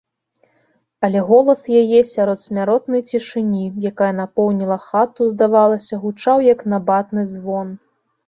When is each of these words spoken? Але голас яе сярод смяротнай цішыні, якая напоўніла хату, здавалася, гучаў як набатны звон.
Але 1.07 1.19
голас 1.27 1.59
яе 1.81 1.99
сярод 2.13 2.39
смяротнай 2.45 3.01
цішыні, 3.11 3.65
якая 3.91 4.09
напоўніла 4.21 4.77
хату, 4.87 5.21
здавалася, 5.33 5.99
гучаў 6.07 6.37
як 6.53 6.59
набатны 6.73 7.21
звон. 7.35 7.67